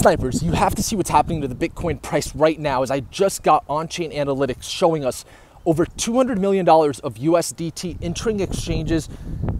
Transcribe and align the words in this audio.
snipers, 0.00 0.42
you 0.42 0.52
have 0.52 0.74
to 0.74 0.82
see 0.82 0.96
what's 0.96 1.10
happening 1.10 1.42
to 1.42 1.48
the 1.48 1.54
Bitcoin 1.54 2.00
price 2.00 2.34
right 2.34 2.58
now 2.58 2.82
as 2.82 2.90
I 2.90 3.00
just 3.00 3.42
got 3.42 3.64
on-chain 3.68 4.12
analytics 4.12 4.62
showing 4.62 5.04
us 5.04 5.26
over 5.66 5.84
$200 5.84 6.38
million 6.38 6.66
of 6.66 7.16
USDT 7.16 7.98
entering 8.00 8.40
exchanges, 8.40 9.10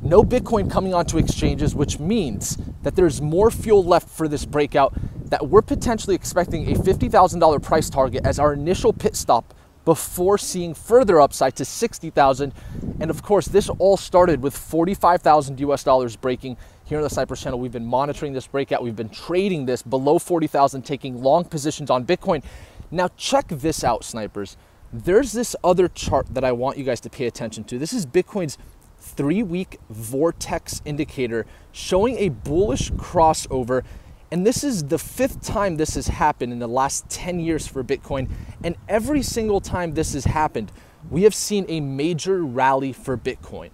no 0.00 0.22
Bitcoin 0.22 0.70
coming 0.70 0.94
onto 0.94 1.18
exchanges, 1.18 1.74
which 1.74 1.98
means 1.98 2.56
that 2.84 2.94
there's 2.94 3.20
more 3.20 3.50
fuel 3.50 3.82
left 3.84 4.08
for 4.08 4.28
this 4.28 4.46
breakout 4.46 4.94
that 5.28 5.48
we're 5.48 5.60
potentially 5.60 6.14
expecting 6.14 6.70
a 6.70 6.78
$50,000 6.78 7.60
price 7.60 7.90
target 7.90 8.24
as 8.24 8.38
our 8.38 8.52
initial 8.52 8.92
pit 8.92 9.16
stop 9.16 9.54
before 9.84 10.38
seeing 10.38 10.72
further 10.72 11.20
upside 11.20 11.56
to 11.56 11.64
60,000. 11.64 12.54
And 13.00 13.10
of 13.10 13.24
course, 13.24 13.46
this 13.46 13.68
all 13.68 13.96
started 13.96 14.40
with 14.40 14.56
45,000 14.56 15.58
US 15.60 15.82
dollars 15.82 16.14
breaking 16.14 16.56
here 16.88 16.98
on 16.98 17.04
the 17.04 17.10
Snipers 17.10 17.42
channel. 17.42 17.58
We've 17.58 17.70
been 17.70 17.86
monitoring 17.86 18.32
this 18.32 18.46
breakout. 18.46 18.82
We've 18.82 18.96
been 18.96 19.10
trading 19.10 19.66
this 19.66 19.82
below 19.82 20.18
40,000, 20.18 20.82
taking 20.82 21.22
long 21.22 21.44
positions 21.44 21.90
on 21.90 22.06
Bitcoin. 22.06 22.42
Now 22.90 23.08
check 23.16 23.48
this 23.48 23.84
out, 23.84 24.04
snipers. 24.04 24.56
There's 24.90 25.32
this 25.32 25.54
other 25.62 25.88
chart 25.88 26.26
that 26.30 26.44
I 26.44 26.52
want 26.52 26.78
you 26.78 26.84
guys 26.84 27.00
to 27.00 27.10
pay 27.10 27.26
attention 27.26 27.64
to. 27.64 27.78
This 27.78 27.92
is 27.92 28.06
Bitcoin's 28.06 28.56
three 28.98 29.42
week 29.42 29.78
vortex 29.90 30.80
indicator 30.86 31.44
showing 31.72 32.16
a 32.16 32.30
bullish 32.30 32.90
crossover. 32.92 33.84
And 34.30 34.46
this 34.46 34.64
is 34.64 34.84
the 34.84 34.98
fifth 34.98 35.42
time 35.42 35.76
this 35.76 35.94
has 35.94 36.08
happened 36.08 36.52
in 36.52 36.58
the 36.58 36.68
last 36.68 37.08
10 37.10 37.38
years 37.40 37.66
for 37.66 37.84
Bitcoin. 37.84 38.30
And 38.64 38.76
every 38.88 39.22
single 39.22 39.60
time 39.60 39.92
this 39.92 40.14
has 40.14 40.24
happened, 40.24 40.72
we 41.10 41.24
have 41.24 41.34
seen 41.34 41.66
a 41.68 41.80
major 41.80 42.42
rally 42.42 42.92
for 42.94 43.16
Bitcoin. 43.16 43.70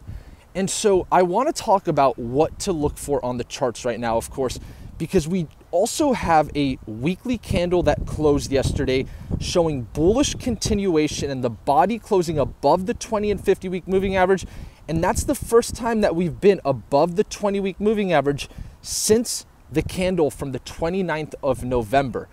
And 0.55 0.71
so 0.71 1.07
I 1.11 1.23
want 1.23 1.55
to 1.55 1.63
talk 1.63 1.89
about 1.89 2.17
what 2.19 2.59
to 2.61 2.73
look 2.73 2.97
for 2.97 3.25
on 3.25 3.39
the 3.39 3.45
charts 3.45 3.85
right 3.85 3.99
now, 3.99 4.17
of 4.17 4.31
course, 4.31 4.61
because 4.99 5.27
we 5.27 5.49
also 5.73 6.13
have 6.13 6.49
a 6.55 6.79
weekly 6.87 7.37
candle 7.37 7.83
that 7.83 8.07
closed 8.07 8.53
yesterday 8.53 9.07
showing 9.41 9.83
bullish 9.93 10.37
continuation 10.37 11.31
and 11.31 11.43
the 11.43 11.51
body 11.51 11.99
closing 11.99 12.39
above 12.39 12.87
the 12.87 12.95
20 12.95 13.33
and 13.33 13.45
50 13.45 13.69
week 13.69 13.89
moving 13.89 14.15
average. 14.15 14.47
And 14.87 15.03
that's 15.03 15.25
the 15.25 15.35
first 15.35 15.75
time 15.75 16.01
that 16.03 16.15
we've 16.15 16.41
been 16.41 16.61
above 16.65 17.17
the 17.17 17.25
20 17.25 17.59
week 17.59 17.81
moving 17.81 18.13
average 18.13 18.49
since 18.81 19.47
the 19.73 19.83
candle 19.83 20.31
from 20.31 20.53
the 20.53 20.61
29th 20.61 21.35
of 21.43 21.65
November. 21.65 22.29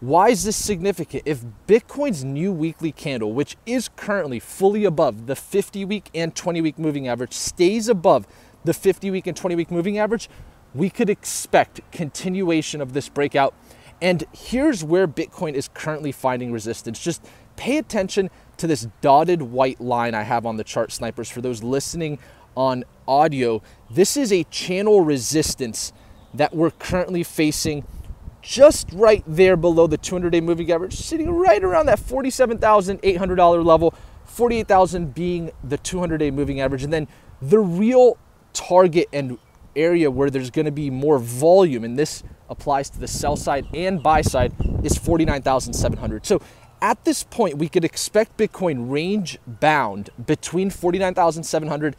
Why 0.00 0.28
is 0.28 0.44
this 0.44 0.56
significant? 0.56 1.22
If 1.24 1.42
Bitcoin's 1.66 2.22
new 2.22 2.52
weekly 2.52 2.92
candle, 2.92 3.32
which 3.32 3.56
is 3.64 3.88
currently 3.96 4.38
fully 4.38 4.84
above 4.84 5.26
the 5.26 5.34
50 5.34 5.86
week 5.86 6.10
and 6.14 6.34
20 6.34 6.60
week 6.60 6.78
moving 6.78 7.08
average, 7.08 7.32
stays 7.32 7.88
above 7.88 8.26
the 8.64 8.74
50 8.74 9.10
week 9.10 9.26
and 9.26 9.34
20 9.34 9.54
week 9.54 9.70
moving 9.70 9.96
average, 9.96 10.28
we 10.74 10.90
could 10.90 11.08
expect 11.08 11.80
continuation 11.92 12.82
of 12.82 12.92
this 12.92 13.08
breakout. 13.08 13.54
And 14.02 14.24
here's 14.32 14.84
where 14.84 15.08
Bitcoin 15.08 15.54
is 15.54 15.68
currently 15.72 16.12
finding 16.12 16.52
resistance. 16.52 17.02
Just 17.02 17.24
pay 17.56 17.78
attention 17.78 18.28
to 18.58 18.66
this 18.66 18.88
dotted 19.00 19.40
white 19.40 19.80
line 19.80 20.14
I 20.14 20.24
have 20.24 20.44
on 20.44 20.58
the 20.58 20.64
chart 20.64 20.92
snipers 20.92 21.30
for 21.30 21.40
those 21.40 21.62
listening 21.62 22.18
on 22.54 22.84
audio. 23.08 23.62
This 23.90 24.18
is 24.18 24.30
a 24.30 24.44
channel 24.44 25.00
resistance 25.00 25.94
that 26.34 26.54
we're 26.54 26.70
currently 26.70 27.22
facing 27.22 27.84
just 28.46 28.88
right 28.92 29.24
there 29.26 29.56
below 29.56 29.88
the 29.88 29.98
200 29.98 30.30
day 30.30 30.40
moving 30.40 30.70
average, 30.70 30.94
sitting 30.94 31.30
right 31.32 31.64
around 31.64 31.86
that 31.86 31.98
$47,800 31.98 33.64
level, 33.64 33.92
48,000 34.24 35.12
being 35.12 35.50
the 35.64 35.76
200 35.76 36.18
day 36.18 36.30
moving 36.30 36.60
average. 36.60 36.84
And 36.84 36.92
then 36.92 37.08
the 37.42 37.58
real 37.58 38.16
target 38.52 39.08
and 39.12 39.38
area 39.74 40.12
where 40.12 40.30
there's 40.30 40.50
going 40.50 40.64
to 40.64 40.70
be 40.70 40.90
more 40.90 41.18
volume, 41.18 41.82
and 41.82 41.98
this 41.98 42.22
applies 42.48 42.88
to 42.90 43.00
the 43.00 43.08
sell 43.08 43.36
side 43.36 43.66
and 43.74 44.00
buy 44.00 44.22
side, 44.22 44.52
is 44.84 44.96
49,700. 44.96 46.24
So 46.24 46.40
at 46.80 47.04
this 47.04 47.24
point, 47.24 47.58
we 47.58 47.68
could 47.68 47.84
expect 47.84 48.36
Bitcoin 48.36 48.88
range 48.88 49.38
bound 49.46 50.10
between 50.24 50.70
49,700 50.70 51.96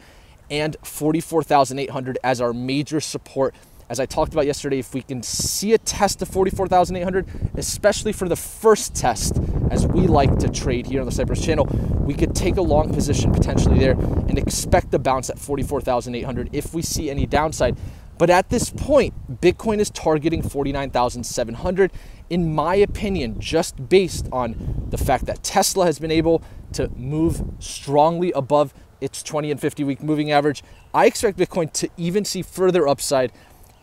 and 0.50 0.78
44,800 0.82 2.18
as 2.24 2.40
our 2.40 2.54
major 2.54 3.00
support. 3.00 3.54
As 3.90 3.98
I 3.98 4.06
talked 4.06 4.34
about 4.34 4.44
yesterday, 4.44 4.78
if 4.78 4.92
we 4.92 5.00
can 5.00 5.22
see 5.22 5.72
a 5.72 5.78
test 5.78 6.20
of 6.20 6.28
44,800, 6.28 7.26
especially 7.56 8.12
for 8.12 8.28
the 8.28 8.36
first 8.36 8.94
test, 8.94 9.40
as 9.70 9.86
we 9.86 10.06
like 10.06 10.38
to 10.40 10.48
trade 10.48 10.86
here 10.86 11.00
on 11.00 11.06
the 11.06 11.12
Snipers 11.12 11.42
channel, 11.42 11.64
we 12.00 12.12
could 12.12 12.34
take 12.34 12.58
a 12.58 12.62
long 12.62 12.92
position 12.92 13.32
potentially 13.32 13.78
there 13.78 13.92
and 13.92 14.38
expect 14.38 14.90
the 14.90 14.98
bounce 14.98 15.30
at 15.30 15.38
44,800 15.38 16.50
if 16.52 16.74
we 16.74 16.82
see 16.82 17.08
any 17.08 17.24
downside. 17.24 17.78
But 18.18 18.28
at 18.28 18.50
this 18.50 18.68
point, 18.68 19.14
Bitcoin 19.40 19.78
is 19.78 19.90
targeting 19.90 20.42
49,700 20.42 21.92
in 22.30 22.54
my 22.54 22.74
opinion, 22.74 23.40
just 23.40 23.88
based 23.88 24.28
on 24.30 24.86
the 24.90 24.98
fact 24.98 25.24
that 25.26 25.42
Tesla 25.42 25.86
has 25.86 25.98
been 25.98 26.10
able 26.10 26.42
to 26.72 26.88
move 26.90 27.42
strongly 27.58 28.32
above 28.32 28.74
its 29.00 29.22
20 29.22 29.50
and 29.50 29.60
50 29.60 29.84
week 29.84 30.02
moving 30.02 30.30
average. 30.30 30.62
I 30.92 31.06
expect 31.06 31.38
Bitcoin 31.38 31.72
to 31.74 31.88
even 31.96 32.24
see 32.24 32.42
further 32.42 32.86
upside 32.86 33.32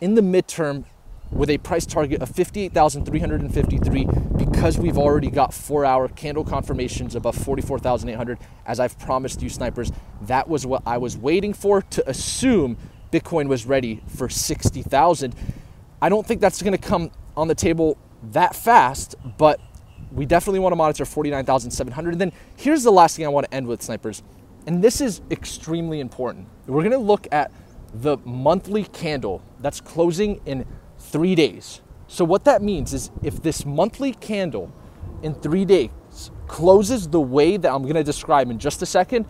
in 0.00 0.14
the 0.14 0.20
midterm 0.20 0.84
with 1.30 1.50
a 1.50 1.58
price 1.58 1.86
target 1.86 2.22
of 2.22 2.28
58,353 2.30 4.06
because 4.36 4.78
we've 4.78 4.98
already 4.98 5.30
got 5.30 5.52
four 5.52 5.84
hour 5.84 6.08
candle 6.08 6.44
confirmations 6.44 7.14
above 7.14 7.36
44,800. 7.36 8.38
As 8.64 8.78
I've 8.78 8.98
promised 8.98 9.42
you, 9.42 9.48
snipers, 9.48 9.90
that 10.22 10.48
was 10.48 10.66
what 10.66 10.82
I 10.86 10.98
was 10.98 11.16
waiting 11.16 11.52
for 11.52 11.82
to 11.82 12.08
assume 12.08 12.76
Bitcoin 13.12 13.48
was 13.48 13.66
ready 13.66 14.02
for 14.06 14.28
60,000. 14.28 15.34
I 16.00 16.08
don't 16.08 16.26
think 16.26 16.40
that's 16.40 16.62
going 16.62 16.72
to 16.72 16.78
come 16.78 17.10
on 17.36 17.48
the 17.48 17.54
table 17.54 17.98
that 18.32 18.54
fast, 18.54 19.14
but 19.36 19.60
we 20.12 20.26
definitely 20.26 20.60
want 20.60 20.72
to 20.72 20.76
monitor 20.76 21.04
49,700. 21.04 22.12
And 22.12 22.20
then 22.20 22.32
here's 22.56 22.82
the 22.82 22.92
last 22.92 23.16
thing 23.16 23.24
I 23.24 23.28
want 23.28 23.46
to 23.50 23.54
end 23.54 23.66
with, 23.66 23.82
snipers. 23.82 24.22
And 24.66 24.82
this 24.82 25.00
is 25.00 25.20
extremely 25.30 26.00
important. 26.00 26.48
We're 26.66 26.82
going 26.82 26.92
to 26.92 26.98
look 26.98 27.26
at 27.30 27.50
the 28.02 28.18
monthly 28.24 28.84
candle 28.84 29.42
that's 29.60 29.80
closing 29.80 30.40
in 30.46 30.66
three 30.98 31.34
days. 31.34 31.80
So, 32.08 32.24
what 32.24 32.44
that 32.44 32.62
means 32.62 32.92
is 32.94 33.10
if 33.22 33.42
this 33.42 33.64
monthly 33.64 34.12
candle 34.12 34.72
in 35.22 35.34
three 35.34 35.64
days 35.64 35.90
closes 36.46 37.08
the 37.08 37.20
way 37.20 37.56
that 37.56 37.72
I'm 37.72 37.82
going 37.82 37.94
to 37.96 38.04
describe 38.04 38.50
in 38.50 38.58
just 38.58 38.82
a 38.82 38.86
second, 38.86 39.26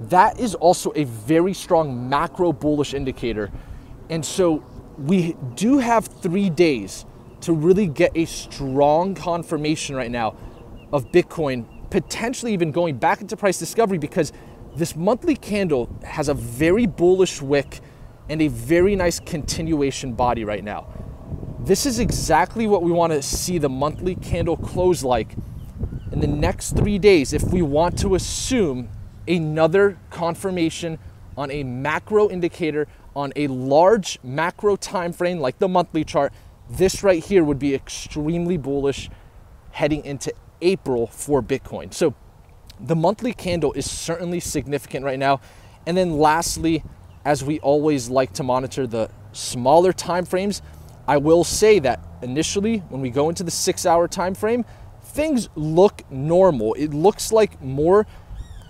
that 0.00 0.40
is 0.40 0.54
also 0.54 0.92
a 0.96 1.04
very 1.04 1.52
strong 1.52 2.08
macro 2.08 2.52
bullish 2.52 2.94
indicator. 2.94 3.50
And 4.08 4.24
so, 4.24 4.64
we 4.98 5.36
do 5.54 5.78
have 5.78 6.06
three 6.06 6.50
days 6.50 7.06
to 7.42 7.52
really 7.52 7.86
get 7.86 8.12
a 8.14 8.24
strong 8.24 9.14
confirmation 9.14 9.96
right 9.96 10.10
now 10.10 10.36
of 10.92 11.06
Bitcoin 11.12 11.66
potentially 11.90 12.52
even 12.52 12.70
going 12.70 12.96
back 12.96 13.20
into 13.20 13.36
price 13.36 13.58
discovery 13.58 13.98
because 13.98 14.32
this 14.76 14.94
monthly 14.94 15.34
candle 15.34 15.88
has 16.04 16.28
a 16.28 16.34
very 16.34 16.86
bullish 16.86 17.42
wick 17.42 17.80
and 18.30 18.40
a 18.40 18.48
very 18.48 18.96
nice 18.96 19.20
continuation 19.20 20.14
body 20.14 20.44
right 20.44 20.64
now. 20.64 20.86
This 21.58 21.84
is 21.84 21.98
exactly 21.98 22.66
what 22.66 22.82
we 22.82 22.92
want 22.92 23.12
to 23.12 23.20
see 23.20 23.58
the 23.58 23.68
monthly 23.68 24.14
candle 24.14 24.56
close 24.56 25.02
like 25.02 25.34
in 26.12 26.20
the 26.20 26.26
next 26.26 26.76
three 26.76 26.98
days 26.98 27.32
if 27.32 27.42
we 27.44 27.60
want 27.60 27.98
to 27.98 28.14
assume 28.14 28.88
another 29.28 29.98
confirmation 30.10 30.98
on 31.36 31.50
a 31.50 31.62
macro 31.64 32.30
indicator 32.30 32.86
on 33.14 33.32
a 33.36 33.46
large 33.48 34.18
macro 34.22 34.76
time 34.76 35.12
frame 35.12 35.38
like 35.38 35.58
the 35.58 35.68
monthly 35.68 36.04
chart 36.04 36.32
this 36.70 37.02
right 37.02 37.22
here 37.24 37.42
would 37.42 37.58
be 37.58 37.74
extremely 37.74 38.56
bullish 38.56 39.10
heading 39.72 40.04
into 40.04 40.32
April 40.62 41.06
for 41.08 41.42
Bitcoin. 41.42 41.92
So 41.92 42.14
the 42.78 42.96
monthly 42.96 43.32
candle 43.32 43.72
is 43.72 43.90
certainly 43.90 44.40
significant 44.40 45.04
right 45.04 45.18
now. 45.18 45.40
And 45.86 45.96
then 45.96 46.18
lastly, 46.18 46.84
as 47.24 47.44
we 47.44 47.60
always 47.60 48.08
like 48.08 48.32
to 48.34 48.42
monitor 48.42 48.86
the 48.86 49.10
smaller 49.32 49.92
time 49.92 50.24
frames, 50.24 50.62
I 51.06 51.16
will 51.16 51.44
say 51.44 51.78
that 51.80 52.00
initially 52.22 52.78
when 52.88 53.00
we 53.00 53.10
go 53.10 53.28
into 53.28 53.42
the 53.42 53.50
6-hour 53.50 54.08
time 54.08 54.34
frame, 54.34 54.64
things 55.02 55.48
look 55.54 56.02
normal. 56.10 56.74
It 56.74 56.94
looks 56.94 57.32
like 57.32 57.60
more 57.60 58.06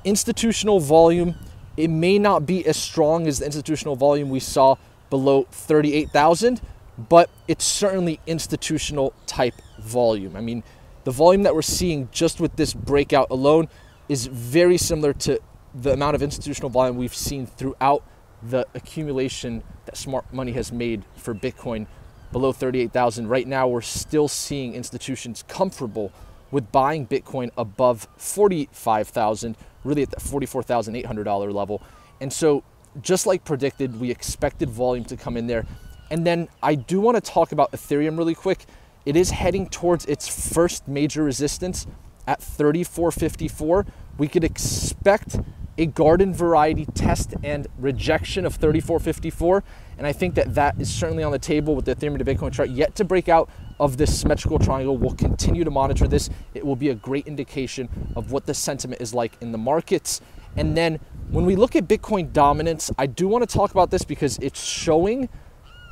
institutional 0.05 0.81
volume. 0.81 1.35
It 1.77 1.89
may 1.89 2.19
not 2.19 2.47
be 2.47 2.67
as 2.67 2.77
strong 2.77 3.27
as 3.27 3.39
the 3.39 3.47
institutional 3.47 3.97
volume 3.97 4.31
we 4.31 4.41
saw 4.41 4.77
below 5.11 5.47
38,000, 5.51 6.61
but 7.09 7.31
it's 7.49 7.65
certainly 7.65 8.21
institutional 8.27 9.13
type 9.27 9.55
volume. 9.79 10.37
I 10.37 10.41
mean, 10.41 10.63
the 11.05 11.11
volume 11.11 11.43
that 11.45 11.55
we're 11.55 11.63
seeing 11.63 12.09
just 12.13 12.41
with 12.41 12.57
this 12.57 12.75
breakout 12.75 13.31
alone 13.31 13.69
is 14.09 14.27
very 14.27 14.77
similar 14.77 15.13
to 15.13 15.41
the 15.75 15.93
amount 15.93 16.15
of 16.15 16.23
institutional 16.23 16.69
volume 16.71 16.97
we've 16.97 17.15
seen 17.15 17.47
throughout 17.47 18.03
the 18.43 18.67
accumulation 18.75 19.63
that 19.87 19.97
smart 19.97 20.33
money 20.33 20.53
has 20.53 20.73
made 20.73 21.05
for 21.17 21.35
Bitcoin 21.35 21.87
below 22.33 22.53
38,000. 22.53 23.29
Right 23.29 23.47
now, 23.47 23.69
we're 23.69 23.81
still 23.81 24.29
seeing 24.29 24.75
institutions 24.75 25.45
comfortable 25.49 26.13
with 26.51 26.71
buying 26.73 27.07
Bitcoin 27.07 27.51
above 27.57 28.09
45,000, 28.17 29.57
really 29.85 30.03
at 30.03 30.11
the 30.11 30.17
$44,800 30.17 31.53
level. 31.53 31.83
And 32.21 32.33
so, 32.33 32.65
just 33.03 33.27
like 33.27 33.45
predicted, 33.45 34.01
we 34.01 34.11
expected 34.11 34.69
volume 34.69 35.05
to 35.05 35.17
come 35.17 35.37
in 35.37 35.47
there 35.47 35.65
and 36.11 36.27
then 36.27 36.49
I 36.63 36.75
do 36.75 37.01
want 37.01 37.17
to 37.17 37.21
talk 37.21 37.53
about 37.53 37.71
Ethereum 37.71 38.19
really 38.19 38.35
quick 38.35 38.67
it 39.07 39.17
is 39.17 39.31
heading 39.31 39.69
towards 39.69 40.05
its 40.05 40.29
first 40.53 40.87
major 40.87 41.23
resistance 41.23 41.87
at 42.27 42.41
34.54. 42.41 43.87
We 44.19 44.29
could 44.29 44.45
expect 44.45 45.41
a 45.81 45.87
garden 45.87 46.35
variety 46.35 46.85
test 46.85 47.35
and 47.43 47.67
rejection 47.79 48.45
of 48.45 48.61
34.54. 48.61 49.63
And 49.97 50.07
I 50.07 50.13
think 50.13 50.35
that 50.35 50.55
that 50.55 50.79
is 50.79 50.93
certainly 50.93 51.25
on 51.25 51.33
the 51.33 51.39
table 51.39 51.75
with 51.75 51.87
the 51.87 51.97
Ethereum 51.97 52.19
to 52.19 52.25
Bitcoin 52.25 52.53
chart 52.53 52.69
yet 52.69 52.95
to 52.97 53.05
break 53.05 53.31
out 53.31 53.49
of 53.81 53.97
this 53.97 54.21
symmetrical 54.21 54.59
triangle. 54.59 54.99
We'll 54.99 55.15
continue 55.15 55.65
to 55.65 55.71
monitor 55.71 56.07
this. 56.07 56.29
It 56.53 56.67
will 56.67 56.77
be 56.77 56.91
a 56.91 56.95
great 56.95 57.27
indication 57.27 57.89
of 58.15 58.31
what 58.31 58.45
the 58.45 58.53
sentiment 58.53 59.01
is 59.01 59.15
like 59.15 59.33
in 59.41 59.53
the 59.53 59.59
markets. 59.59 60.21
And 60.55 60.77
then 60.77 61.01
when 61.31 61.47
we 61.47 61.57
look 61.57 61.75
at 61.75 61.89
Bitcoin 61.89 62.31
dominance, 62.31 62.91
I 62.99 63.07
do 63.07 63.27
want 63.27 63.49
to 63.49 63.57
talk 63.57 63.71
about 63.71 63.91
this 63.91 64.05
because 64.05 64.37
it's 64.39 64.63
showing 64.63 65.31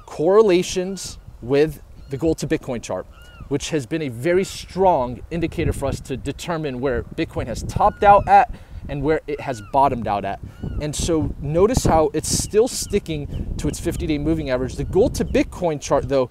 correlations 0.05 1.19
with 1.41 1.83
the 2.11 2.19
gold 2.19 2.37
to 2.39 2.47
Bitcoin 2.47 2.83
chart 2.83 3.07
which 3.49 3.71
has 3.71 3.87
been 3.87 4.03
a 4.03 4.09
very 4.09 4.45
strong 4.45 5.21
indicator 5.31 5.73
for 5.73 5.87
us 5.87 6.01
to 6.01 6.19
determine 6.19 6.81
where 6.81 7.03
Bitcoin 7.03 7.47
has 7.47 7.63
topped 7.63 8.03
out 8.03 8.29
at 8.29 8.55
and 8.89 9.03
where 9.03 9.21
it 9.27 9.41
has 9.41 9.63
bottomed 9.73 10.07
out 10.07 10.25
at. 10.25 10.41
And 10.81 10.95
so 10.95 11.35
notice 11.41 11.85
how 11.85 12.11
it's 12.15 12.29
still 12.29 12.69
sticking 12.69 13.55
to 13.59 13.69
its 13.69 13.81
50 13.81 14.07
day 14.07 14.19
moving 14.19 14.51
average. 14.51 14.77
The 14.77 14.85
gold 14.85 15.15
to 15.17 15.25
Bitcoin 15.25 15.81
chart, 15.81 16.09
though, 16.09 16.31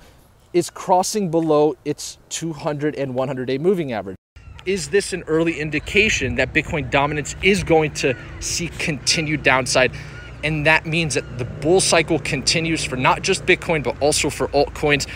is 0.53 0.69
crossing 0.69 1.29
below 1.29 1.75
its 1.85 2.17
200 2.29 2.95
and 2.95 3.13
100 3.13 3.45
day 3.45 3.57
moving 3.57 3.93
average. 3.93 4.17
Is 4.65 4.89
this 4.89 5.13
an 5.13 5.23
early 5.27 5.59
indication 5.59 6.35
that 6.35 6.53
Bitcoin 6.53 6.91
dominance 6.91 7.35
is 7.41 7.63
going 7.63 7.93
to 7.95 8.15
see 8.39 8.67
continued 8.67 9.43
downside? 9.43 9.93
And 10.43 10.65
that 10.65 10.85
means 10.85 11.15
that 11.15 11.37
the 11.37 11.45
bull 11.45 11.79
cycle 11.79 12.19
continues 12.19 12.83
for 12.83 12.95
not 12.95 13.21
just 13.21 13.45
Bitcoin, 13.45 13.83
but 13.83 13.99
also 14.01 14.29
for 14.29 14.47
altcoins. 14.49 15.07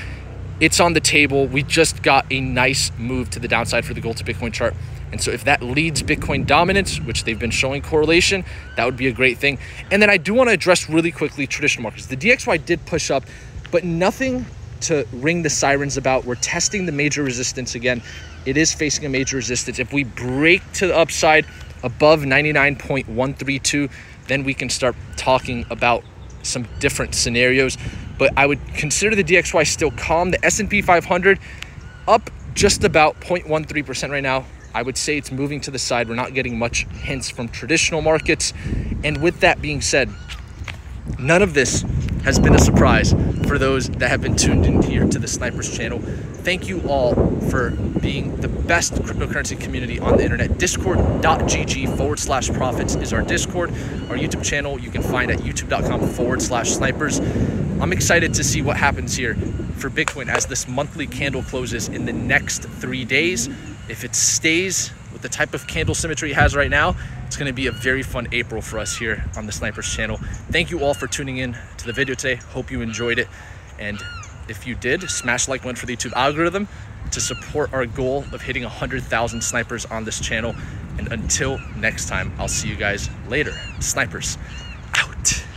It's 0.61 0.79
on 0.79 0.93
the 0.93 0.99
table. 0.99 1.47
We 1.47 1.63
just 1.63 2.03
got 2.03 2.27
a 2.29 2.39
nice 2.39 2.91
move 2.99 3.31
to 3.31 3.39
the 3.39 3.47
downside 3.47 3.83
for 3.83 3.95
the 3.95 3.99
gold 3.99 4.17
to 4.17 4.23
Bitcoin 4.23 4.53
chart. 4.53 4.75
And 5.11 5.19
so 5.19 5.31
if 5.31 5.43
that 5.45 5.63
leads 5.63 6.03
Bitcoin 6.03 6.45
dominance, 6.45 6.99
which 7.01 7.23
they've 7.23 7.39
been 7.39 7.49
showing 7.49 7.81
correlation, 7.81 8.45
that 8.77 8.85
would 8.85 8.95
be 8.95 9.07
a 9.07 9.11
great 9.11 9.39
thing. 9.39 9.57
And 9.89 9.99
then 10.03 10.11
I 10.11 10.17
do 10.17 10.35
want 10.35 10.49
to 10.49 10.53
address 10.53 10.87
really 10.87 11.11
quickly 11.11 11.47
traditional 11.47 11.81
markets. 11.81 12.05
The 12.05 12.15
DXY 12.15 12.63
did 12.63 12.85
push 12.85 13.09
up, 13.09 13.23
but 13.71 13.83
nothing 13.83 14.45
to 14.81 15.07
ring 15.11 15.41
the 15.41 15.49
sirens 15.49 15.97
about. 15.97 16.25
We're 16.25 16.35
testing 16.35 16.85
the 16.85 16.91
major 16.91 17.23
resistance 17.23 17.73
again. 17.73 18.03
It 18.45 18.55
is 18.55 18.71
facing 18.71 19.03
a 19.03 19.09
major 19.09 19.37
resistance. 19.37 19.79
If 19.79 19.91
we 19.91 20.03
break 20.03 20.61
to 20.73 20.85
the 20.85 20.95
upside 20.95 21.47
above 21.81 22.21
99.132, 22.21 23.89
then 24.27 24.43
we 24.43 24.53
can 24.53 24.69
start 24.69 24.95
talking 25.17 25.65
about 25.71 26.03
some 26.43 26.67
different 26.79 27.15
scenarios. 27.15 27.77
But 28.21 28.33
I 28.37 28.45
would 28.45 28.59
consider 28.75 29.15
the 29.15 29.23
DXY 29.23 29.65
still 29.65 29.89
calm. 29.89 30.29
The 30.29 30.45
S&P 30.45 30.83
500 30.83 31.39
up 32.07 32.29
just 32.53 32.83
about 32.83 33.19
0.13% 33.19 34.11
right 34.11 34.21
now. 34.21 34.45
I 34.75 34.83
would 34.83 34.95
say 34.95 35.17
it's 35.17 35.31
moving 35.31 35.59
to 35.61 35.71
the 35.71 35.79
side. 35.79 36.07
We're 36.07 36.13
not 36.13 36.35
getting 36.35 36.59
much 36.59 36.85
hints 36.89 37.31
from 37.31 37.49
traditional 37.49 38.03
markets. 38.03 38.53
And 39.03 39.23
with 39.23 39.39
that 39.39 39.59
being 39.59 39.81
said, 39.81 40.11
none 41.17 41.41
of 41.41 41.55
this 41.55 41.81
has 42.23 42.37
been 42.37 42.53
a 42.53 42.59
surprise 42.59 43.13
for 43.47 43.57
those 43.57 43.89
that 43.89 44.11
have 44.11 44.21
been 44.21 44.35
tuned 44.35 44.67
in 44.67 44.83
here 44.83 45.07
to 45.07 45.17
the 45.17 45.27
Snipers 45.27 45.75
channel. 45.75 45.97
Thank 45.97 46.67
you 46.69 46.79
all 46.87 47.15
for 47.51 47.71
being 47.99 48.33
the 48.37 48.47
best 48.47 48.93
cryptocurrency 48.93 49.59
community 49.59 49.99
on 49.99 50.15
the 50.15 50.23
internet. 50.23 50.57
Discord.gg 50.57 51.97
forward 51.97 52.17
slash 52.17 52.49
profits 52.49 52.95
is 52.95 53.11
our 53.11 53.21
Discord. 53.21 53.69
Our 54.09 54.17
YouTube 54.17 54.43
channel 54.43 54.79
you 54.79 54.89
can 54.89 55.03
find 55.03 55.29
at 55.29 55.39
youtube.com 55.39 56.07
forward 56.07 56.41
slash 56.41 56.69
snipers. 56.71 57.19
I'm 57.19 57.91
excited 57.91 58.33
to 58.35 58.43
see 58.43 58.61
what 58.61 58.77
happens 58.77 59.15
here 59.15 59.35
for 59.75 59.89
Bitcoin 59.89 60.29
as 60.29 60.45
this 60.45 60.65
monthly 60.65 61.07
candle 61.07 61.43
closes 61.43 61.89
in 61.89 62.05
the 62.05 62.13
next 62.13 62.63
three 62.63 63.03
days. 63.03 63.47
If 63.89 64.05
it 64.05 64.15
stays 64.15 64.93
with 65.11 65.21
the 65.21 65.29
type 65.29 65.53
of 65.53 65.67
candle 65.67 65.93
symmetry 65.93 66.31
it 66.31 66.35
has 66.35 66.55
right 66.55 66.69
now, 66.69 66.95
it's 67.27 67.35
gonna 67.35 67.51
be 67.51 67.67
a 67.67 67.71
very 67.71 68.01
fun 68.01 68.29
April 68.31 68.61
for 68.61 68.79
us 68.79 68.97
here 68.97 69.25
on 69.35 69.45
the 69.45 69.51
Snipers 69.51 69.93
channel. 69.93 70.17
Thank 70.51 70.71
you 70.71 70.85
all 70.85 70.93
for 70.93 71.07
tuning 71.07 71.37
in 71.37 71.57
to 71.77 71.85
the 71.85 71.93
video 71.93 72.15
today. 72.15 72.35
Hope 72.35 72.71
you 72.71 72.81
enjoyed 72.81 73.19
it. 73.19 73.27
And 73.77 73.99
if 74.47 74.65
you 74.65 74.75
did, 74.75 75.09
smash 75.09 75.49
like 75.49 75.65
one 75.65 75.75
for 75.75 75.85
the 75.85 75.97
YouTube 75.97 76.13
algorithm 76.13 76.69
to 77.11 77.21
support 77.21 77.73
our 77.73 77.85
goal 77.85 78.25
of 78.31 78.41
hitting 78.41 78.63
100,000 78.63 79.41
snipers 79.41 79.85
on 79.85 80.03
this 80.03 80.19
channel. 80.19 80.55
And 80.97 81.11
until 81.11 81.59
next 81.75 82.07
time, 82.07 82.33
I'll 82.37 82.47
see 82.47 82.67
you 82.67 82.75
guys 82.75 83.09
later. 83.27 83.53
Snipers. 83.79 84.37